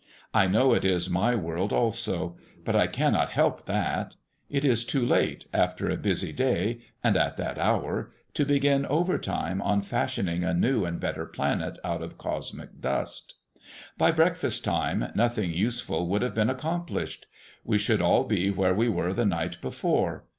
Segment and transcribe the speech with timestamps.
[0.33, 4.15] I know it is my world also; but I cannot help that.
[4.49, 9.61] It is too late, after a busy day, and at that hour, to begin overtime
[9.61, 13.35] on fashioning a new and better planet out of cosmic dust.
[13.95, 17.27] By breakfast time, nothing useful would have been accomplished.
[17.63, 20.23] We should all be where we were the night before.